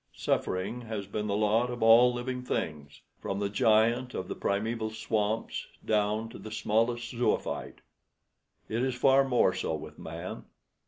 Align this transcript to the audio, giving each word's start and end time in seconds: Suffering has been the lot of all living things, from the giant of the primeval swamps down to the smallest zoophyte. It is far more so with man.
Suffering 0.17 0.81
has 0.81 1.05
been 1.05 1.27
the 1.27 1.35
lot 1.37 1.69
of 1.69 1.83
all 1.83 2.11
living 2.11 2.41
things, 2.41 3.01
from 3.21 3.37
the 3.37 3.49
giant 3.49 4.15
of 4.15 4.27
the 4.27 4.33
primeval 4.35 4.89
swamps 4.89 5.67
down 5.85 6.27
to 6.29 6.39
the 6.39 6.49
smallest 6.49 7.11
zoophyte. 7.11 7.81
It 8.67 8.81
is 8.81 8.95
far 8.95 9.23
more 9.23 9.53
so 9.53 9.75
with 9.75 9.99
man. 9.99 10.45